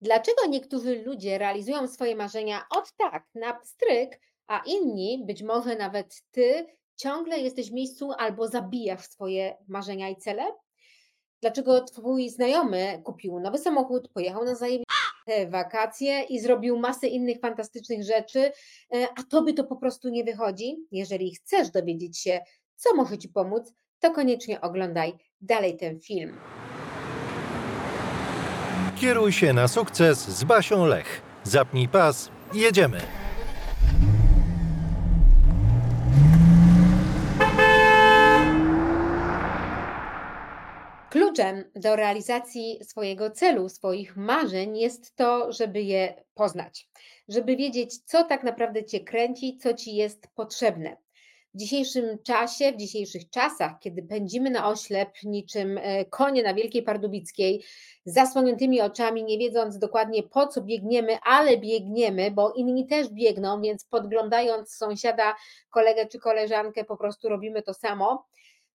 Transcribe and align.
Dlaczego 0.00 0.46
niektórzy 0.46 1.02
ludzie 1.02 1.38
realizują 1.38 1.88
swoje 1.88 2.16
marzenia 2.16 2.64
od 2.70 2.92
tak, 2.96 3.24
na 3.34 3.54
pstryk, 3.54 4.20
a 4.46 4.62
inni, 4.66 5.24
być 5.26 5.42
może 5.42 5.76
nawet 5.76 6.22
ty, 6.30 6.66
ciągle 6.96 7.38
jesteś 7.38 7.70
w 7.70 7.74
miejscu 7.74 8.12
albo 8.18 8.48
zabijasz 8.48 9.04
swoje 9.04 9.56
marzenia 9.68 10.08
i 10.08 10.16
cele? 10.16 10.42
Dlaczego 11.40 11.80
twój 11.80 12.28
znajomy 12.28 13.02
kupił 13.04 13.40
nowy 13.40 13.58
samochód, 13.58 14.08
pojechał 14.08 14.44
na 14.44 14.54
zajebiste 14.54 15.46
wakacje 15.48 16.22
i 16.22 16.40
zrobił 16.40 16.78
masę 16.78 17.08
innych 17.08 17.40
fantastycznych 17.40 18.04
rzeczy, 18.04 18.52
e, 18.94 19.08
a 19.16 19.22
tobie 19.22 19.54
to 19.54 19.64
po 19.64 19.76
prostu 19.76 20.08
nie 20.08 20.24
wychodzi? 20.24 20.76
Jeżeli 20.92 21.34
chcesz 21.34 21.70
dowiedzieć 21.70 22.18
się, 22.18 22.40
co 22.76 22.94
może 22.94 23.18
ci 23.18 23.28
pomóc, 23.28 23.72
to 23.98 24.10
koniecznie 24.10 24.60
oglądaj 24.60 25.12
dalej 25.40 25.76
ten 25.76 26.00
film. 26.00 26.36
Kieruj 29.00 29.32
się 29.32 29.52
na 29.52 29.68
sukces 29.68 30.18
z 30.28 30.44
Basią 30.44 30.86
Lech. 30.86 31.22
Zapnij 31.44 31.88
pas, 31.88 32.30
jedziemy. 32.54 33.00
Kluczem 41.10 41.64
do 41.74 41.96
realizacji 41.96 42.78
swojego 42.84 43.30
celu, 43.30 43.68
swoich 43.68 44.16
marzeń 44.16 44.78
jest 44.78 45.16
to, 45.16 45.52
żeby 45.52 45.82
je 45.82 46.24
poznać, 46.34 46.88
żeby 47.28 47.56
wiedzieć, 47.56 47.98
co 47.98 48.24
tak 48.24 48.44
naprawdę 48.44 48.84
cię 48.84 49.00
kręci, 49.00 49.58
co 49.62 49.74
ci 49.74 49.96
jest 49.96 50.28
potrzebne. 50.34 50.96
W 51.54 51.58
dzisiejszym 51.58 52.18
czasie, 52.22 52.72
w 52.72 52.76
dzisiejszych 52.76 53.30
czasach, 53.30 53.72
kiedy 53.80 54.02
pędzimy 54.02 54.50
na 54.50 54.68
oślep 54.68 55.10
niczym 55.24 55.78
e, 55.78 56.04
konie 56.04 56.42
na 56.42 56.54
Wielkiej 56.54 56.82
Pardubickiej, 56.82 57.64
z 58.04 58.14
zasłoniętymi 58.14 58.80
oczami, 58.80 59.24
nie 59.24 59.38
wiedząc 59.38 59.78
dokładnie 59.78 60.22
po 60.22 60.46
co 60.46 60.60
biegniemy, 60.60 61.18
ale 61.22 61.56
biegniemy, 61.56 62.30
bo 62.30 62.52
inni 62.52 62.86
też 62.86 63.08
biegną, 63.08 63.60
więc 63.60 63.84
podglądając 63.84 64.74
sąsiada, 64.74 65.34
kolegę 65.70 66.06
czy 66.06 66.18
koleżankę, 66.18 66.84
po 66.84 66.96
prostu 66.96 67.28
robimy 67.28 67.62
to 67.62 67.74
samo 67.74 68.26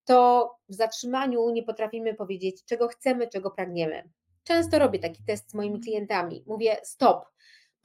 to 0.05 0.51
w 0.69 0.73
zatrzymaniu 0.73 1.49
nie 1.49 1.63
potrafimy 1.63 2.13
powiedzieć, 2.13 2.65
czego 2.65 2.87
chcemy, 2.87 3.27
czego 3.27 3.51
pragniemy. 3.51 4.09
Często 4.43 4.79
robię 4.79 4.99
taki 4.99 5.23
test 5.23 5.51
z 5.51 5.53
moimi 5.53 5.79
klientami. 5.79 6.43
Mówię: 6.47 6.77
Stop, 6.83 7.25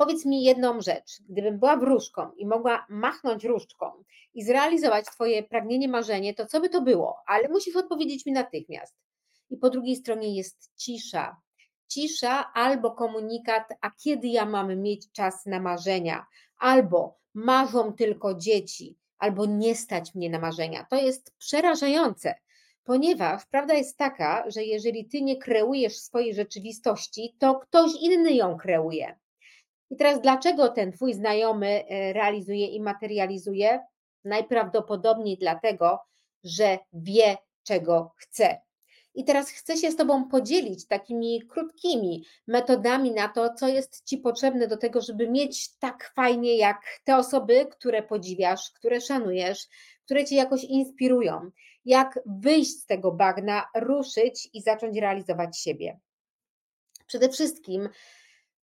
powiedz 0.00 0.24
mi 0.24 0.42
jedną 0.42 0.80
rzecz. 0.80 1.22
Gdybym 1.28 1.58
była 1.58 1.76
wróżką 1.76 2.32
i 2.32 2.46
mogła 2.46 2.86
machnąć 2.88 3.44
różdżką 3.44 4.04
i 4.34 4.44
zrealizować 4.44 5.06
Twoje 5.06 5.42
pragnienie, 5.42 5.88
marzenie, 5.88 6.34
to 6.34 6.46
co 6.46 6.60
by 6.60 6.68
to 6.68 6.82
było? 6.82 7.16
Ale 7.26 7.48
musisz 7.48 7.76
odpowiedzieć 7.76 8.26
mi 8.26 8.32
natychmiast. 8.32 8.94
I 9.50 9.56
po 9.56 9.70
drugiej 9.70 9.96
stronie 9.96 10.36
jest 10.36 10.72
cisza. 10.76 11.36
Cisza 11.88 12.52
albo 12.52 12.90
komunikat, 12.90 13.68
a 13.80 13.90
kiedy 13.90 14.28
ja 14.28 14.46
mam 14.46 14.82
mieć 14.82 15.12
czas 15.12 15.46
na 15.46 15.60
marzenia, 15.60 16.26
albo 16.58 17.18
marzą 17.34 17.92
tylko 17.92 18.34
dzieci, 18.34 18.98
albo 19.18 19.46
nie 19.46 19.74
stać 19.74 20.14
mnie 20.14 20.30
na 20.30 20.38
marzenia. 20.38 20.86
To 20.90 20.96
jest 20.96 21.34
przerażające, 21.38 22.34
ponieważ 22.84 23.46
prawda 23.46 23.74
jest 23.74 23.96
taka, 23.96 24.50
że 24.50 24.64
jeżeli 24.64 25.08
ty 25.08 25.22
nie 25.22 25.36
kreujesz 25.36 25.96
swojej 25.96 26.34
rzeczywistości, 26.34 27.36
to 27.38 27.54
ktoś 27.54 27.90
inny 28.00 28.32
ją 28.32 28.56
kreuje. 28.56 29.19
I 29.90 29.96
teraz 29.96 30.20
dlaczego 30.20 30.68
ten 30.68 30.92
twój 30.92 31.14
znajomy 31.14 31.84
e, 31.88 32.12
realizuje 32.12 32.66
i 32.66 32.80
materializuje? 32.80 33.80
Najprawdopodobniej 34.24 35.38
dlatego, 35.38 35.98
że 36.44 36.78
wie, 36.92 37.36
czego 37.62 38.12
chce. 38.16 38.60
I 39.14 39.24
teraz 39.24 39.50
chcę 39.50 39.76
się 39.76 39.90
z 39.90 39.96
Tobą 39.96 40.28
podzielić 40.28 40.86
takimi 40.86 41.42
krótkimi 41.42 42.24
metodami 42.46 43.10
na 43.10 43.28
to, 43.28 43.54
co 43.54 43.68
jest 43.68 44.04
Ci 44.04 44.18
potrzebne 44.18 44.68
do 44.68 44.76
tego, 44.76 45.00
żeby 45.00 45.30
mieć 45.30 45.78
tak 45.78 46.12
fajnie 46.14 46.56
jak 46.56 47.00
te 47.04 47.16
osoby, 47.16 47.66
które 47.70 48.02
podziwiasz, 48.02 48.70
które 48.70 49.00
szanujesz, 49.00 49.66
które 50.04 50.24
Cię 50.24 50.36
jakoś 50.36 50.64
inspirują. 50.64 51.50
Jak 51.84 52.20
wyjść 52.26 52.70
z 52.70 52.86
tego 52.86 53.12
bagna, 53.12 53.66
ruszyć 53.74 54.48
i 54.52 54.62
zacząć 54.62 54.98
realizować 54.98 55.58
siebie. 55.58 56.00
Przede 57.06 57.28
wszystkim 57.28 57.88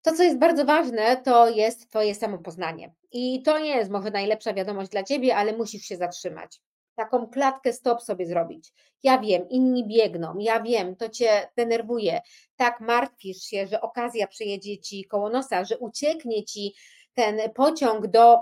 to, 0.07 0.13
co 0.13 0.23
jest 0.23 0.37
bardzo 0.37 0.65
ważne, 0.65 1.17
to 1.17 1.49
jest 1.49 1.89
Twoje 1.89 2.15
samopoznanie. 2.15 2.93
I 3.11 3.41
to 3.41 3.59
nie 3.59 3.69
jest 3.69 3.91
może 3.91 4.11
najlepsza 4.11 4.53
wiadomość 4.53 4.91
dla 4.91 5.03
Ciebie, 5.03 5.35
ale 5.35 5.57
musisz 5.57 5.81
się 5.81 5.97
zatrzymać 5.97 6.61
taką 6.97 7.27
klatkę 7.27 7.73
stop 7.73 8.01
sobie 8.01 8.25
zrobić. 8.25 8.73
Ja 9.03 9.19
wiem, 9.19 9.49
inni 9.49 9.87
biegną, 9.87 10.37
ja 10.37 10.61
wiem, 10.61 10.95
to 10.95 11.09
cię 11.09 11.49
denerwuje. 11.57 12.21
Tak 12.55 12.79
martwisz 12.81 13.37
się, 13.37 13.67
że 13.67 13.81
okazja 13.81 14.27
przyjedzie 14.27 14.77
ci 14.77 15.05
koło 15.05 15.29
nosa, 15.29 15.65
że 15.65 15.77
ucieknie 15.77 16.43
ci 16.43 16.73
ten 17.13 17.39
pociąg 17.55 18.07
do, 18.07 18.39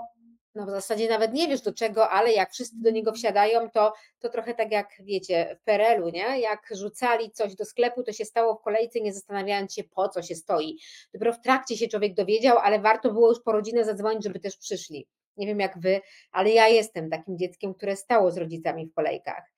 no 0.56 0.66
w 0.66 0.70
zasadzie 0.70 1.08
nawet 1.08 1.32
nie 1.32 1.48
wiesz 1.48 1.60
do 1.60 1.72
czego, 1.72 2.10
ale 2.10 2.32
jak 2.32 2.52
wszyscy 2.52 2.76
do 2.82 2.90
niego 2.90 3.12
wsiadają, 3.12 3.70
to, 3.70 3.92
to 4.18 4.28
trochę 4.28 4.54
tak 4.54 4.72
jak 4.72 4.88
wiecie 5.00 5.56
w 5.60 5.64
Perelu, 5.64 6.08
nie? 6.08 6.40
Jak 6.40 6.68
rzucali 6.70 7.30
coś 7.30 7.54
do 7.54 7.64
sklepu, 7.64 8.02
to 8.02 8.12
się 8.12 8.24
stało 8.24 8.54
w 8.54 8.62
kolejce, 8.62 9.00
nie 9.00 9.12
zastanawiając 9.12 9.74
się 9.74 9.84
po 9.84 10.08
co 10.08 10.22
się 10.22 10.34
stoi. 10.34 10.78
Dopiero 11.14 11.32
w 11.32 11.40
trakcie 11.40 11.76
się 11.76 11.88
człowiek 11.88 12.14
dowiedział, 12.14 12.58
ale 12.58 12.80
warto 12.80 13.12
było 13.12 13.28
już 13.28 13.42
po 13.42 13.52
rodzinę 13.52 13.84
zadzwonić, 13.84 14.24
żeby 14.24 14.40
też 14.40 14.56
przyszli. 14.56 15.06
Nie 15.36 15.46
wiem 15.46 15.60
jak 15.60 15.78
wy, 15.78 16.00
ale 16.32 16.50
ja 16.50 16.68
jestem 16.68 17.10
takim 17.10 17.38
dzieckiem, 17.38 17.74
które 17.74 17.96
stało 17.96 18.30
z 18.30 18.38
rodzicami 18.38 18.86
w 18.86 18.94
kolejkach. 18.94 19.52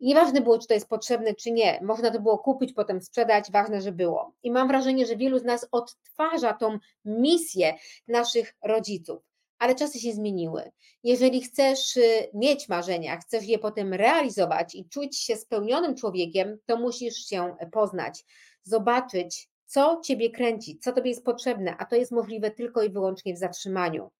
I 0.00 0.06
nieważne 0.06 0.40
było, 0.40 0.58
czy 0.58 0.66
to 0.66 0.74
jest 0.74 0.88
potrzebne, 0.88 1.34
czy 1.34 1.50
nie, 1.50 1.80
można 1.82 2.10
to 2.10 2.20
było 2.20 2.38
kupić, 2.38 2.72
potem 2.72 3.00
sprzedać, 3.00 3.50
ważne, 3.50 3.80
że 3.80 3.92
było. 3.92 4.34
I 4.42 4.50
mam 4.50 4.68
wrażenie, 4.68 5.06
że 5.06 5.16
wielu 5.16 5.38
z 5.38 5.44
nas 5.44 5.68
odtwarza 5.72 6.52
tą 6.52 6.78
misję 7.04 7.74
naszych 8.08 8.56
rodziców, 8.62 9.29
ale 9.60 9.74
czasy 9.74 10.00
się 10.00 10.12
zmieniły. 10.12 10.70
Jeżeli 11.04 11.40
chcesz 11.40 11.96
y, 11.96 12.30
mieć 12.34 12.68
marzenia, 12.68 13.16
chcesz 13.16 13.44
je 13.44 13.58
potem 13.58 13.94
realizować 13.94 14.74
i 14.74 14.88
czuć 14.88 15.18
się 15.18 15.36
spełnionym 15.36 15.94
człowiekiem, 15.94 16.58
to 16.66 16.76
musisz 16.76 17.16
się 17.16 17.56
poznać, 17.72 18.24
zobaczyć, 18.62 19.48
co 19.66 20.00
ciebie 20.04 20.30
kręci, 20.30 20.78
co 20.78 20.92
tobie 20.92 21.10
jest 21.10 21.24
potrzebne, 21.24 21.76
a 21.78 21.84
to 21.84 21.96
jest 21.96 22.12
możliwe 22.12 22.50
tylko 22.50 22.82
i 22.82 22.90
wyłącznie 22.90 23.34
w 23.34 23.38
zatrzymaniu. 23.38 24.10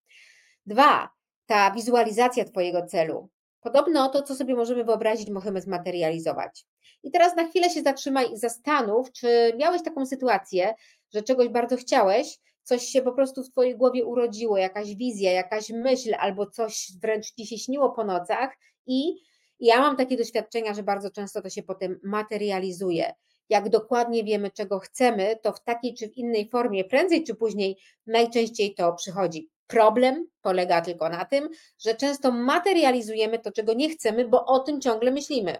Dwa, 0.66 1.10
ta 1.46 1.70
wizualizacja 1.70 2.44
Twojego 2.44 2.86
celu. 2.86 3.28
Podobno 3.60 4.08
to, 4.08 4.22
co 4.22 4.34
sobie 4.34 4.54
możemy 4.54 4.84
wyobrazić, 4.84 5.30
możemy 5.30 5.60
zmaterializować. 5.60 6.64
I 7.02 7.10
teraz 7.10 7.36
na 7.36 7.48
chwilę 7.48 7.70
się 7.70 7.82
zatrzymaj 7.82 8.32
i 8.32 8.36
zastanów, 8.36 9.12
czy 9.12 9.52
miałeś 9.58 9.82
taką 9.82 10.06
sytuację, 10.06 10.74
że 11.14 11.22
czegoś 11.22 11.48
bardzo 11.48 11.76
chciałeś, 11.76 12.38
coś 12.70 12.82
się 12.82 13.02
po 13.02 13.12
prostu 13.12 13.42
w 13.42 13.50
Twojej 13.50 13.76
głowie 13.76 14.04
urodziło, 14.04 14.58
jakaś 14.58 14.94
wizja, 14.94 15.32
jakaś 15.32 15.70
myśl, 15.70 16.14
albo 16.18 16.46
coś 16.46 16.92
wręcz 17.02 17.34
Ci 17.34 17.46
się 17.46 17.58
śniło 17.58 17.90
po 17.90 18.04
nocach 18.04 18.56
i 18.86 19.22
ja 19.60 19.80
mam 19.80 19.96
takie 19.96 20.16
doświadczenia, 20.16 20.74
że 20.74 20.82
bardzo 20.82 21.10
często 21.10 21.42
to 21.42 21.50
się 21.50 21.62
potem 21.62 22.00
materializuje. 22.02 23.14
Jak 23.48 23.68
dokładnie 23.68 24.24
wiemy, 24.24 24.50
czego 24.50 24.78
chcemy, 24.78 25.36
to 25.42 25.52
w 25.52 25.64
takiej 25.64 25.94
czy 25.94 26.08
w 26.08 26.16
innej 26.16 26.48
formie, 26.48 26.84
prędzej 26.84 27.24
czy 27.24 27.34
później, 27.34 27.76
najczęściej 28.06 28.74
to 28.74 28.92
przychodzi. 28.92 29.50
Problem 29.66 30.26
polega 30.42 30.80
tylko 30.80 31.08
na 31.08 31.24
tym, 31.24 31.48
że 31.78 31.94
często 31.94 32.32
materializujemy 32.32 33.38
to, 33.38 33.52
czego 33.52 33.74
nie 33.74 33.90
chcemy, 33.90 34.28
bo 34.28 34.46
o 34.46 34.58
tym 34.58 34.80
ciągle 34.80 35.10
myślimy. 35.10 35.56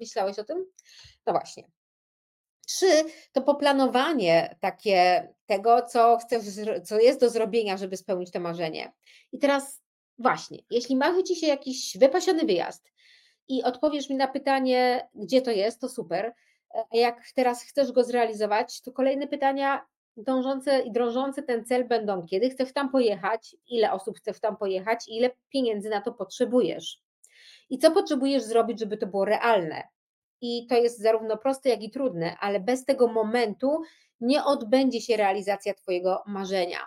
Myślałeś 0.00 0.38
o 0.38 0.44
tym? 0.44 0.66
No 1.26 1.32
właśnie. 1.32 1.81
Trzy 2.66 3.04
to 3.32 3.42
poplanowanie 3.42 4.56
takie 4.60 5.28
tego, 5.46 5.82
co 5.82 6.16
chcesz, 6.16 6.42
co 6.84 7.00
jest 7.00 7.20
do 7.20 7.30
zrobienia, 7.30 7.76
żeby 7.76 7.96
spełnić 7.96 8.30
to 8.30 8.40
marzenie. 8.40 8.92
I 9.32 9.38
teraz 9.38 9.82
właśnie, 10.18 10.58
jeśli 10.70 10.96
marzy 10.96 11.22
ci 11.22 11.36
się 11.36 11.46
jakiś 11.46 11.98
wypasiony 11.98 12.44
wyjazd 12.44 12.92
i 13.48 13.62
odpowiesz 13.62 14.10
mi 14.10 14.16
na 14.16 14.28
pytanie, 14.28 15.08
gdzie 15.14 15.42
to 15.42 15.50
jest, 15.50 15.80
to 15.80 15.88
super. 15.88 16.32
A 16.74 16.96
jak 16.96 17.24
teraz 17.34 17.62
chcesz 17.62 17.92
go 17.92 18.04
zrealizować, 18.04 18.80
to 18.80 18.92
kolejne 18.92 19.28
pytania, 19.28 19.86
dążące 20.16 20.80
i 20.80 20.92
drążące 20.92 21.42
ten 21.42 21.64
cel 21.64 21.88
będą, 21.88 22.26
kiedy 22.26 22.50
chcesz 22.50 22.72
tam 22.72 22.90
pojechać, 22.90 23.56
ile 23.68 23.92
osób 23.92 24.18
chcesz 24.18 24.40
tam 24.40 24.56
pojechać 24.56 25.08
i 25.08 25.16
ile 25.16 25.30
pieniędzy 25.48 25.90
na 25.90 26.00
to 26.00 26.12
potrzebujesz. 26.12 27.02
I 27.70 27.78
co 27.78 27.90
potrzebujesz 27.90 28.42
zrobić, 28.42 28.80
żeby 28.80 28.96
to 28.96 29.06
było 29.06 29.24
realne. 29.24 29.88
I 30.42 30.66
to 30.66 30.74
jest 30.76 30.98
zarówno 30.98 31.36
proste, 31.36 31.68
jak 31.68 31.82
i 31.82 31.90
trudne, 31.90 32.36
ale 32.40 32.60
bez 32.60 32.84
tego 32.84 33.08
momentu 33.08 33.82
nie 34.20 34.44
odbędzie 34.44 35.00
się 35.00 35.16
realizacja 35.16 35.74
Twojego 35.74 36.22
marzenia. 36.26 36.78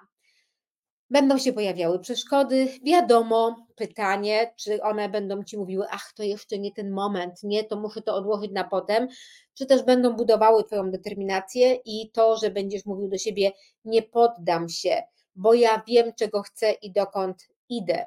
Będą 1.10 1.38
się 1.38 1.54
pojawiały 1.54 2.00
przeszkody, 2.00 2.68
wiadomo, 2.84 3.68
pytanie, 3.76 4.54
czy 4.58 4.82
one 4.82 5.10
będą 5.10 5.44
ci 5.44 5.58
mówiły, 5.58 5.86
ach, 5.92 6.14
to 6.16 6.24
jeszcze 6.24 6.60
nie 6.60 6.72
ten 6.72 6.92
moment, 6.92 7.44
nie, 7.44 7.64
to 7.64 7.80
muszę 7.80 8.02
to 8.02 8.16
odłożyć 8.16 8.52
na 8.52 8.64
potem, 8.64 9.08
czy 9.54 9.66
też 9.66 9.84
będą 9.84 10.16
budowały 10.16 10.64
Twoją 10.64 10.92
determinację 10.92 11.74
i 11.86 12.12
to, 12.12 12.38
że 12.38 12.52
będziesz 12.52 12.86
mówił 12.86 13.08
do 13.08 13.18
siebie, 13.18 13.52
nie 13.86 14.02
poddam 14.04 14.70
się, 14.70 15.04
bo 15.36 15.54
ja 15.54 15.84
wiem, 15.88 16.14
czego 16.14 16.42
chcę 16.42 16.72
i 16.72 16.92
dokąd 16.92 17.48
idę. 17.70 18.06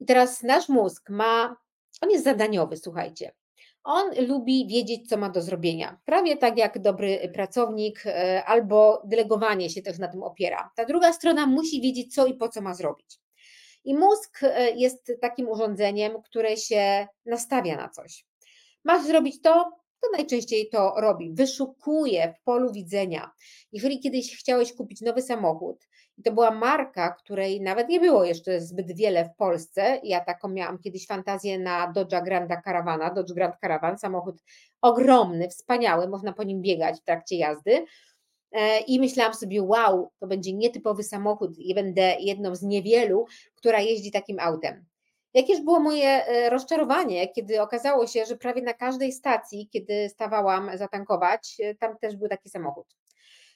I 0.00 0.04
teraz 0.04 0.42
nasz 0.42 0.68
mózg 0.68 1.10
ma, 1.10 1.56
on 2.00 2.10
jest 2.10 2.24
zadaniowy, 2.24 2.76
słuchajcie. 2.76 3.32
On 3.84 4.26
lubi 4.28 4.66
wiedzieć, 4.66 5.08
co 5.08 5.16
ma 5.16 5.30
do 5.30 5.42
zrobienia, 5.42 6.00
prawie 6.04 6.36
tak 6.36 6.58
jak 6.58 6.78
dobry 6.78 7.30
pracownik, 7.34 8.06
e, 8.06 8.44
albo 8.44 9.02
delegowanie 9.04 9.70
się 9.70 9.82
też 9.82 9.98
na 9.98 10.08
tym 10.08 10.22
opiera. 10.22 10.70
Ta 10.76 10.84
druga 10.84 11.12
strona 11.12 11.46
musi 11.46 11.80
wiedzieć, 11.80 12.14
co 12.14 12.26
i 12.26 12.34
po 12.34 12.48
co 12.48 12.60
ma 12.60 12.74
zrobić. 12.74 13.18
I 13.84 13.94
mózg 13.94 14.40
e, 14.42 14.70
jest 14.70 15.12
takim 15.20 15.48
urządzeniem, 15.48 16.22
które 16.22 16.56
się 16.56 17.06
nastawia 17.26 17.76
na 17.76 17.88
coś. 17.88 18.26
Masz 18.84 19.06
zrobić 19.06 19.40
to, 19.42 19.70
to 20.00 20.08
najczęściej 20.12 20.68
to 20.68 20.94
robi. 20.96 21.32
Wyszukuje 21.34 22.34
w 22.38 22.44
polu 22.44 22.72
widzenia. 22.72 23.30
Jeżeli 23.72 24.00
kiedyś 24.00 24.36
chciałeś 24.38 24.72
kupić 24.72 25.00
nowy 25.00 25.22
samochód 25.22 25.88
to 26.22 26.32
była 26.32 26.50
marka, 26.50 27.10
której 27.10 27.60
nawet 27.60 27.88
nie 27.88 28.00
było 28.00 28.24
jeszcze 28.24 28.60
zbyt 28.60 28.96
wiele 28.96 29.24
w 29.24 29.36
Polsce, 29.36 30.00
ja 30.04 30.20
taką 30.20 30.48
miałam 30.48 30.78
kiedyś 30.78 31.06
fantazję 31.06 31.58
na 31.58 31.92
Dodge'a 31.92 32.24
Granda 32.24 32.62
Caravana, 32.62 33.14
Dodge 33.14 33.32
Grand 33.32 33.56
Caravan, 33.60 33.98
samochód 33.98 34.42
ogromny, 34.80 35.48
wspaniały, 35.48 36.08
można 36.08 36.32
po 36.32 36.42
nim 36.42 36.62
biegać 36.62 37.00
w 37.00 37.04
trakcie 37.04 37.36
jazdy. 37.36 37.84
E, 38.52 38.80
I 38.80 39.00
myślałam 39.00 39.34
sobie, 39.34 39.62
wow, 39.62 40.10
to 40.18 40.26
będzie 40.26 40.52
nietypowy 40.52 41.02
samochód 41.02 41.58
i 41.58 41.74
będę 41.74 42.16
jedną 42.20 42.56
z 42.56 42.62
niewielu, 42.62 43.26
która 43.54 43.80
jeździ 43.80 44.10
takim 44.10 44.40
autem. 44.40 44.84
Jakież 45.34 45.60
było 45.60 45.80
moje 45.80 46.26
e, 46.26 46.50
rozczarowanie, 46.50 47.28
kiedy 47.28 47.62
okazało 47.62 48.06
się, 48.06 48.24
że 48.24 48.36
prawie 48.36 48.62
na 48.62 48.74
każdej 48.74 49.12
stacji, 49.12 49.68
kiedy 49.72 50.08
stawałam 50.08 50.78
zatankować, 50.78 51.56
e, 51.60 51.74
tam 51.74 51.98
też 51.98 52.16
był 52.16 52.28
taki 52.28 52.48
samochód. 52.50 52.86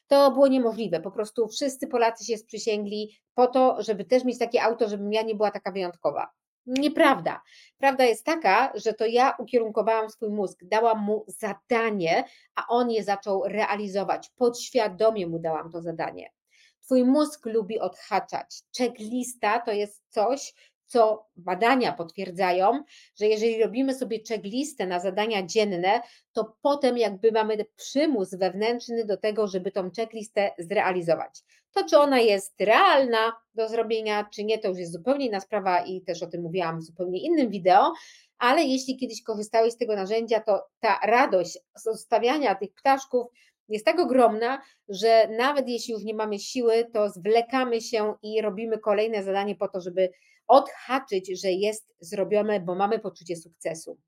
To 0.07 0.31
było 0.31 0.49
niemożliwe. 0.49 1.01
Po 1.01 1.11
prostu 1.11 1.49
wszyscy 1.49 1.87
Polacy 1.87 2.25
się 2.25 2.39
sprzysięgli 2.39 3.17
po 3.35 3.47
to, 3.47 3.83
żeby 3.83 4.05
też 4.05 4.25
mieć 4.25 4.39
takie 4.39 4.63
auto, 4.63 4.89
żebym 4.89 5.13
ja 5.13 5.23
nie 5.23 5.35
była 5.35 5.51
taka 5.51 5.73
wyjątkowa. 5.73 6.31
Nieprawda. 6.67 7.43
Prawda 7.79 8.05
jest 8.05 8.25
taka, 8.25 8.73
że 8.75 8.93
to 8.93 9.07
ja 9.07 9.37
ukierunkowałam 9.39 10.11
swój 10.11 10.31
mózg, 10.31 10.59
dałam 10.65 10.99
mu 10.99 11.25
zadanie, 11.27 12.25
a 12.55 12.67
on 12.69 12.91
je 12.91 13.05
zaczął 13.05 13.45
realizować. 13.45 14.31
Podświadomie 14.37 15.27
mu 15.27 15.39
dałam 15.39 15.73
to 15.73 15.83
zadanie. 15.83 16.31
Twój 16.81 17.05
mózg 17.05 17.47
lubi 17.47 17.79
odhaczać. 17.79 18.63
Checklista 18.79 19.61
to 19.61 19.73
jest 19.73 20.03
coś, 20.09 20.55
co 20.87 21.27
badania 21.37 21.93
potwierdzają, 21.93 22.83
że 23.21 23.27
jeżeli 23.27 23.63
robimy 23.63 23.95
sobie 23.95 24.19
checklistę 24.29 24.87
na 24.87 25.01
zadania 25.01 25.47
dzienne, 25.47 26.01
to 26.33 26.57
potem 26.63 26.99
jakby 26.99 27.33
mamy 27.33 27.57
przymus 27.77 28.35
wewnętrzny 28.35 29.05
do 29.05 29.17
tego, 29.17 29.47
żeby 29.47 29.71
tą 29.71 29.91
checklistę 29.97 30.51
zrealizować. 30.59 31.43
To, 31.75 31.85
czy 31.85 31.99
ona 31.99 32.21
jest 32.21 32.61
realna 32.61 33.33
do 33.55 33.69
zrobienia, 33.69 34.29
czy 34.35 34.45
nie, 34.45 34.59
to 34.59 34.69
już 34.69 34.79
jest 34.79 34.93
zupełnie 34.93 35.27
inna 35.27 35.41
sprawa 35.41 35.81
i 35.81 36.03
też 36.03 36.23
o 36.23 36.27
tym 36.27 36.43
mówiłam 36.43 36.79
w 36.79 36.83
zupełnie 36.83 37.21
innym 37.21 37.51
wideo, 37.51 37.93
ale 38.39 38.63
jeśli 38.63 38.97
kiedyś 38.97 39.23
korzystałeś 39.23 39.73
z 39.73 39.77
tego 39.77 39.97
narzędzia, 39.97 40.41
to 40.41 40.67
ta 40.81 40.99
radość 41.03 41.59
z 41.77 41.83
zostawiania 41.83 42.55
tych 42.55 42.75
ptaszków 42.75 43.27
jest 43.69 43.85
tak 43.85 44.01
ogromna, 44.01 44.63
że 44.89 45.29
nawet 45.29 45.69
jeśli 45.69 45.95
już 45.95 46.05
nie 46.05 46.15
mamy 46.15 46.39
siły, 46.39 46.85
to 46.93 47.09
zwlekamy 47.09 47.81
się 47.81 48.15
i 48.23 48.43
robimy 48.43 48.79
kolejne 48.79 49.23
zadanie 49.23 49.57
po 49.57 49.69
to, 49.69 49.81
żeby 49.81 50.11
odhaczyć, 50.47 51.41
że 51.43 51.51
jest 51.51 51.95
zrobione, 52.01 52.61
bo 52.61 52.75
mamy 52.75 52.99
poczucie 52.99 53.37
sukcesu. 53.37 53.99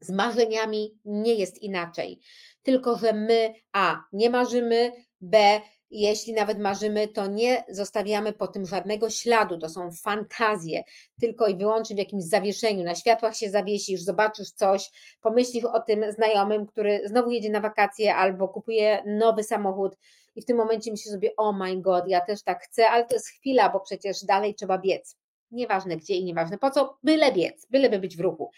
Z 0.00 0.10
marzeniami 0.10 0.98
nie 1.04 1.34
jest 1.34 1.62
inaczej, 1.62 2.20
tylko 2.62 2.98
że 2.98 3.12
my 3.12 3.54
A 3.72 4.02
nie 4.12 4.30
marzymy, 4.30 4.92
B 5.20 5.60
jeśli 5.94 6.32
nawet 6.32 6.58
marzymy, 6.58 7.08
to 7.08 7.26
nie 7.26 7.64
zostawiamy 7.68 8.32
po 8.32 8.48
tym 8.48 8.66
żadnego 8.66 9.10
śladu, 9.10 9.58
to 9.58 9.68
są 9.68 9.90
fantazje, 9.92 10.82
tylko 11.20 11.46
i 11.46 11.56
wyłącznie 11.56 11.96
w 11.96 11.98
jakimś 11.98 12.24
zawieszeniu. 12.24 12.84
Na 12.84 12.94
światłach 12.94 13.36
się 13.36 13.50
zawiesisz, 13.50 14.02
zobaczysz 14.02 14.50
coś, 14.50 14.90
pomyślisz 15.20 15.64
o 15.64 15.80
tym 15.80 16.12
znajomym, 16.12 16.66
który 16.66 17.08
znowu 17.08 17.30
jedzie 17.30 17.50
na 17.50 17.60
wakacje 17.60 18.14
albo 18.14 18.48
kupuje 18.48 19.02
nowy 19.06 19.42
samochód 19.42 19.96
i 20.34 20.42
w 20.42 20.44
tym 20.44 20.56
momencie 20.56 20.90
myślisz 20.90 21.12
sobie, 21.12 21.36
oh 21.36 21.58
my 21.58 21.80
god, 21.80 22.04
ja 22.08 22.20
też 22.20 22.42
tak 22.42 22.62
chcę, 22.62 22.90
ale 22.90 23.06
to 23.06 23.14
jest 23.14 23.28
chwila, 23.28 23.70
bo 23.70 23.80
przecież 23.80 24.24
dalej 24.24 24.54
trzeba 24.54 24.78
biec. 24.78 25.16
Nieważne 25.54 25.96
gdzie 25.96 26.14
i 26.14 26.24
nieważne 26.24 26.58
po 26.58 26.70
co, 26.70 26.98
byle 27.02 27.32
biec, 27.32 27.66
byleby 27.70 27.98
być 27.98 28.16
w 28.16 28.20
ruchu. 28.20 28.50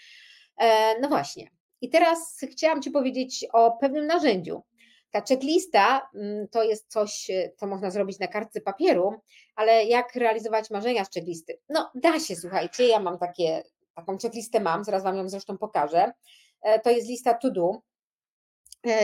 E, 0.59 1.01
no 1.01 1.09
właśnie. 1.09 1.51
I 1.81 1.91
teraz 1.91 2.41
chciałam 2.53 2.83
Ci 2.83 2.91
powiedzieć 2.91 3.47
o 3.53 3.71
pewnym 3.81 4.07
narzędziu. 4.07 4.63
Ta 5.11 5.23
checklista 5.29 6.11
mm, 6.15 6.49
to 6.49 6.63
jest 6.63 6.91
coś, 6.91 7.31
e, 7.31 7.51
co 7.57 7.67
można 7.67 7.91
zrobić 7.91 8.19
na 8.19 8.27
kartce 8.27 8.61
papieru, 8.61 9.21
ale 9.55 9.85
jak 9.85 10.15
realizować 10.15 10.71
marzenia 10.71 11.05
z 11.05 11.11
checklisty? 11.11 11.59
No, 11.69 11.91
da 11.95 12.21
się, 12.21 12.37
słuchajcie, 12.37 12.87
ja 12.87 13.01
mam 13.01 13.19
takie, 13.19 13.63
taką 13.95 14.19
checklistę 14.19 14.61
mam, 14.61 14.85
zaraz 14.85 15.03
Wam 15.03 15.17
ją 15.17 15.29
zresztą 15.29 15.59
pokażę. 15.59 16.13
E, 16.63 16.81
to 16.81 16.91
jest 16.91 17.09
lista 17.09 17.35
to 17.35 17.51
do. 17.51 17.81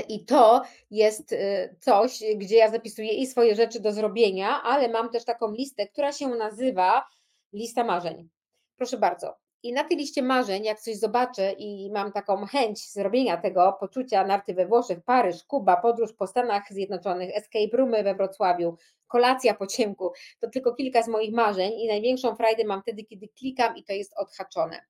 I 0.09 0.25
to 0.25 0.63
jest 0.91 1.35
coś, 1.81 2.23
gdzie 2.37 2.57
ja 2.57 2.71
zapisuję 2.71 3.13
i 3.13 3.27
swoje 3.27 3.55
rzeczy 3.55 3.81
do 3.81 3.93
zrobienia, 3.93 4.63
ale 4.63 4.89
mam 4.89 5.11
też 5.11 5.25
taką 5.25 5.53
listę, 5.53 5.87
która 5.87 6.13
się 6.13 6.29
nazywa 6.29 7.05
lista 7.53 7.85
marzeń. 7.85 8.29
Proszę 8.77 8.99
bardzo. 8.99 9.37
I 9.63 9.73
na 9.73 9.85
tej 9.85 9.97
liście 9.97 10.23
marzeń, 10.23 10.65
jak 10.65 10.81
coś 10.81 10.97
zobaczę 10.97 11.53
i 11.53 11.91
mam 11.91 12.13
taką 12.13 12.47
chęć 12.47 12.93
zrobienia 12.93 13.37
tego, 13.37 13.77
poczucia 13.81 14.27
narty 14.27 14.55
we 14.55 14.67
Włoszech, 14.67 14.99
Paryż, 15.05 15.45
Kuba, 15.45 15.77
podróż 15.77 16.13
po 16.13 16.27
Stanach 16.27 16.63
Zjednoczonych, 16.71 17.37
escape 17.37 17.77
roomy 17.77 18.03
we 18.03 18.15
Wrocławiu, 18.15 18.77
kolacja 19.07 19.55
po 19.55 19.67
ciemku, 19.67 20.13
to 20.41 20.51
tylko 20.51 20.75
kilka 20.75 21.03
z 21.03 21.09
moich 21.09 21.33
marzeń 21.33 21.73
i 21.73 21.89
największą 21.89 22.37
frajdę 22.37 22.65
mam 22.65 22.83
wtedy, 22.83 23.05
kiedy 23.05 23.29
klikam 23.29 23.77
i 23.77 23.85
to 23.85 23.93
jest 23.93 24.13
odhaczone. 24.17 24.81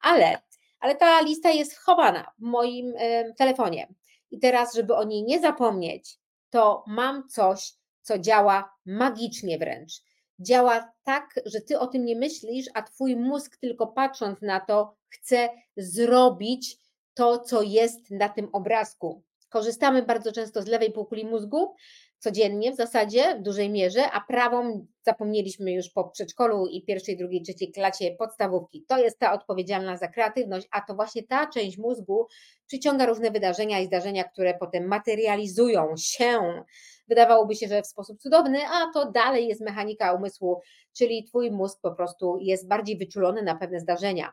Ale, 0.00 0.38
ale 0.80 0.96
ta 0.96 1.20
lista 1.20 1.50
jest 1.50 1.78
chowana 1.78 2.32
w 2.38 2.42
moim 2.42 2.96
y, 2.96 3.34
telefonie. 3.38 3.94
I 4.30 4.38
teraz, 4.38 4.74
żeby 4.74 4.94
o 4.94 5.04
niej 5.04 5.22
nie 5.24 5.40
zapomnieć, 5.40 6.18
to 6.50 6.84
mam 6.86 7.28
coś, 7.28 7.72
co 8.02 8.18
działa 8.18 8.74
magicznie 8.86 9.58
wręcz 9.58 10.02
działa 10.40 10.92
tak, 11.04 11.40
że 11.46 11.60
ty 11.60 11.78
o 11.78 11.86
tym 11.86 12.04
nie 12.04 12.16
myślisz, 12.16 12.66
a 12.74 12.82
twój 12.82 13.16
mózg 13.16 13.56
tylko 13.56 13.86
patrząc 13.86 14.42
na 14.42 14.60
to 14.60 14.94
chce 15.08 15.48
zrobić 15.76 16.76
to, 17.14 17.38
co 17.38 17.62
jest 17.62 18.10
na 18.10 18.28
tym 18.28 18.48
obrazku. 18.52 19.22
Korzystamy 19.48 20.02
bardzo 20.02 20.32
często 20.32 20.62
z 20.62 20.66
lewej 20.66 20.92
półkuli 20.92 21.24
mózgu, 21.24 21.74
codziennie 22.18 22.72
w 22.72 22.76
zasadzie, 22.76 23.36
w 23.38 23.42
dużej 23.42 23.70
mierze, 23.70 24.10
a 24.10 24.20
prawą 24.20 24.86
zapomnieliśmy 25.02 25.72
już 25.72 25.88
po 25.88 26.04
przedszkolu 26.04 26.66
i 26.66 26.84
pierwszej, 26.84 27.16
drugiej, 27.16 27.42
trzeciej 27.42 27.72
klasie 27.72 28.16
podstawówki. 28.18 28.84
To 28.88 28.98
jest 28.98 29.18
ta 29.18 29.32
odpowiedzialna 29.32 29.96
za 29.96 30.08
kreatywność, 30.08 30.68
a 30.70 30.80
to 30.80 30.94
właśnie 30.94 31.22
ta 31.22 31.46
część 31.46 31.78
mózgu 31.78 32.26
przyciąga 32.66 33.06
różne 33.06 33.30
wydarzenia 33.30 33.80
i 33.80 33.86
zdarzenia, 33.86 34.24
które 34.24 34.54
potem 34.54 34.88
materializują 34.88 35.94
się 35.96 36.64
wydawałoby 37.10 37.54
się, 37.54 37.68
że 37.68 37.82
w 37.82 37.86
sposób 37.86 38.18
cudowny, 38.18 38.58
a 38.68 38.92
to 38.92 39.10
dalej 39.10 39.48
jest 39.48 39.60
mechanika 39.60 40.12
umysłu, 40.12 40.60
czyli 40.96 41.24
Twój 41.24 41.50
mózg 41.50 41.78
po 41.82 41.90
prostu 41.90 42.38
jest 42.40 42.68
bardziej 42.68 42.98
wyczulony 42.98 43.42
na 43.42 43.54
pewne 43.54 43.80
zdarzenia. 43.80 44.32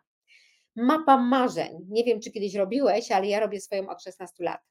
Mapa 0.75 1.18
marzeń. 1.18 1.86
Nie 1.90 2.04
wiem, 2.04 2.20
czy 2.22 2.32
kiedyś 2.32 2.56
robiłeś, 2.56 3.12
ale 3.12 3.28
ja 3.28 3.40
robię 3.40 3.62
swoją 3.62 3.90
od 3.90 4.04
16 4.04 4.44
lat. 4.44 4.62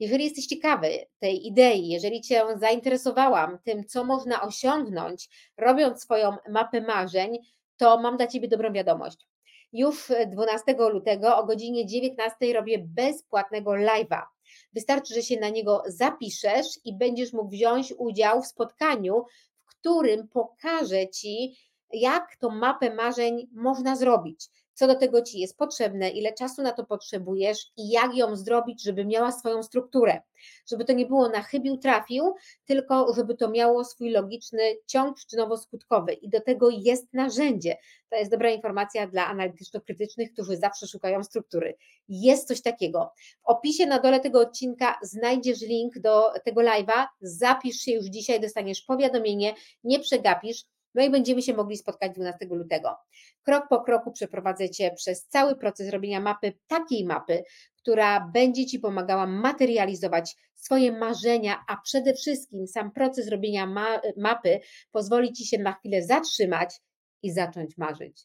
Jeżeli 0.00 0.24
jesteś 0.24 0.46
ciekawy 0.46 0.88
tej 1.18 1.46
idei, 1.46 1.88
jeżeli 1.88 2.20
Cię 2.20 2.44
zainteresowałam 2.56 3.58
tym, 3.64 3.84
co 3.84 4.04
można 4.04 4.42
osiągnąć, 4.42 5.28
robiąc 5.58 6.02
swoją 6.02 6.36
mapę 6.48 6.80
marzeń, 6.80 7.38
to 7.76 8.00
mam 8.00 8.16
dla 8.16 8.26
Ciebie 8.26 8.48
dobrą 8.48 8.72
wiadomość. 8.72 9.26
Już 9.72 10.12
12 10.26 10.76
lutego 10.78 11.36
o 11.36 11.46
godzinie 11.46 11.86
19 11.86 12.52
robię 12.52 12.78
bezpłatnego 12.78 13.70
live'a. 13.70 14.22
Wystarczy, 14.72 15.14
że 15.14 15.22
się 15.22 15.40
na 15.40 15.48
niego 15.48 15.82
zapiszesz 15.86 16.66
i 16.84 16.96
będziesz 16.96 17.32
mógł 17.32 17.50
wziąć 17.50 17.94
udział 17.98 18.42
w 18.42 18.46
spotkaniu, 18.46 19.24
w 19.58 19.66
którym 19.66 20.28
pokażę 20.28 21.08
Ci, 21.08 21.56
jak 21.92 22.36
tą 22.36 22.50
mapę 22.50 22.94
marzeń 22.94 23.48
można 23.52 23.96
zrobić 23.96 24.50
co 24.76 24.86
do 24.86 24.94
tego 24.94 25.22
Ci 25.22 25.38
jest 25.38 25.58
potrzebne, 25.58 26.10
ile 26.10 26.32
czasu 26.32 26.62
na 26.62 26.72
to 26.72 26.84
potrzebujesz 26.84 27.72
i 27.76 27.88
jak 27.88 28.16
ją 28.16 28.36
zrobić, 28.36 28.82
żeby 28.82 29.04
miała 29.04 29.32
swoją 29.32 29.62
strukturę. 29.62 30.20
Żeby 30.70 30.84
to 30.84 30.92
nie 30.92 31.06
było 31.06 31.28
na 31.28 31.42
chybił 31.42 31.76
trafił, 31.76 32.34
tylko 32.64 33.14
żeby 33.14 33.34
to 33.34 33.50
miało 33.50 33.84
swój 33.84 34.10
logiczny 34.10 34.76
ciąg 34.86 35.16
przyczynowo-skutkowy 35.18 36.12
i 36.22 36.28
do 36.28 36.40
tego 36.40 36.70
jest 36.70 37.14
narzędzie. 37.14 37.76
To 38.10 38.16
jest 38.16 38.30
dobra 38.30 38.50
informacja 38.50 39.06
dla 39.06 39.26
analityczno-krytycznych, 39.26 40.32
którzy 40.32 40.56
zawsze 40.56 40.86
szukają 40.86 41.24
struktury. 41.24 41.76
Jest 42.08 42.48
coś 42.48 42.62
takiego. 42.62 43.12
W 43.42 43.46
opisie 43.46 43.86
na 43.86 43.98
dole 43.98 44.20
tego 44.20 44.40
odcinka 44.40 44.98
znajdziesz 45.02 45.60
link 45.60 45.98
do 45.98 46.32
tego 46.44 46.60
live'a, 46.60 47.06
zapisz 47.20 47.76
się 47.76 47.92
już 47.92 48.04
dzisiaj, 48.04 48.40
dostaniesz 48.40 48.82
powiadomienie, 48.82 49.54
nie 49.84 50.00
przegapisz, 50.00 50.64
no 50.96 51.02
i 51.02 51.10
będziemy 51.10 51.42
się 51.42 51.54
mogli 51.54 51.76
spotkać 51.76 52.12
12 52.12 52.46
lutego. 52.50 52.96
Krok 53.42 53.68
po 53.68 53.80
kroku 53.80 54.12
przeprowadzę 54.12 54.70
Cię 54.70 54.90
przez 54.96 55.26
cały 55.26 55.56
proces 55.56 55.90
robienia 55.90 56.20
mapy, 56.20 56.52
takiej 56.66 57.04
mapy, 57.04 57.42
która 57.76 58.30
będzie 58.34 58.66
Ci 58.66 58.78
pomagała 58.78 59.26
materializować 59.26 60.36
swoje 60.54 60.92
marzenia, 60.92 61.64
a 61.68 61.76
przede 61.76 62.14
wszystkim 62.14 62.66
sam 62.66 62.90
proces 62.90 63.28
robienia 63.28 63.66
ma 63.66 64.00
mapy 64.16 64.60
pozwoli 64.92 65.32
Ci 65.32 65.46
się 65.46 65.58
na 65.58 65.72
chwilę 65.72 66.02
zatrzymać 66.02 66.80
i 67.22 67.32
zacząć 67.32 67.76
marzyć. 67.76 68.22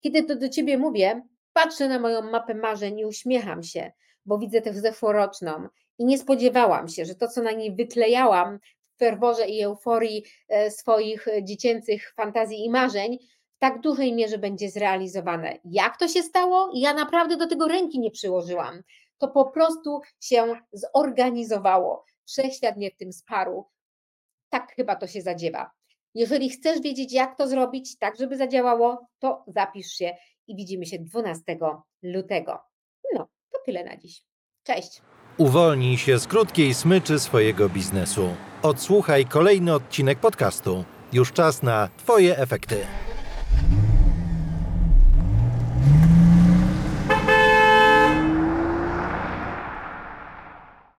Kiedy 0.00 0.22
to 0.22 0.36
do 0.36 0.48
Ciebie 0.48 0.78
mówię, 0.78 1.22
Patrzę 1.54 1.88
na 1.88 1.98
moją 1.98 2.22
mapę 2.22 2.54
marzeń 2.54 2.98
i 2.98 3.04
uśmiecham 3.04 3.62
się, 3.62 3.92
bo 4.26 4.38
widzę 4.38 4.60
tę 4.60 4.74
zeszłoroczną 4.74 5.68
i 5.98 6.04
nie 6.04 6.18
spodziewałam 6.18 6.88
się, 6.88 7.04
że 7.04 7.14
to, 7.14 7.28
co 7.28 7.42
na 7.42 7.52
niej 7.52 7.76
wyklejałam 7.76 8.58
ferworze 8.98 9.46
i 9.46 9.62
euforii 9.62 10.24
e, 10.48 10.70
swoich 10.70 11.26
dziecięcych 11.42 12.12
fantazji 12.16 12.64
i 12.64 12.70
marzeń, 12.70 13.18
w 13.56 13.58
tak 13.58 13.80
dużej 13.80 14.12
mierze 14.12 14.38
będzie 14.38 14.70
zrealizowane. 14.70 15.58
Jak 15.64 15.96
to 15.96 16.08
się 16.08 16.22
stało? 16.22 16.70
Ja 16.74 16.94
naprawdę 16.94 17.36
do 17.36 17.46
tego 17.46 17.68
ręki 17.68 18.00
nie 18.00 18.10
przyłożyłam. 18.10 18.82
To 19.18 19.28
po 19.28 19.44
prostu 19.44 20.00
się 20.20 20.60
zorganizowało. 20.72 22.04
Wszechświat 22.26 22.76
mnie 22.76 22.90
w 22.90 22.96
tym 22.96 23.12
sparł. 23.12 23.64
Tak 24.48 24.72
chyba 24.76 24.96
to 24.96 25.06
się 25.06 25.22
zadziewa. 25.22 25.70
Jeżeli 26.14 26.50
chcesz 26.50 26.80
wiedzieć, 26.80 27.12
jak 27.12 27.38
to 27.38 27.48
zrobić, 27.48 27.98
tak 27.98 28.16
żeby 28.16 28.36
zadziałało, 28.36 29.06
to 29.18 29.44
zapisz 29.46 29.90
się 29.90 30.16
i 30.46 30.56
widzimy 30.56 30.86
się 30.86 30.98
12 30.98 31.58
lutego. 32.02 32.60
No, 33.14 33.28
to 33.50 33.58
tyle 33.64 33.84
na 33.84 33.96
dziś. 33.96 34.22
Cześć! 34.62 35.02
Uwolnij 35.36 35.96
się 35.96 36.18
z 36.18 36.26
krótkiej 36.26 36.74
smyczy 36.74 37.18
swojego 37.18 37.68
biznesu. 37.68 38.28
Odsłuchaj 38.62 39.26
kolejny 39.26 39.74
odcinek 39.74 40.18
podcastu. 40.18 40.84
Już 41.12 41.32
czas 41.32 41.62
na 41.62 41.88
Twoje 41.96 42.38
efekty. 42.38 42.76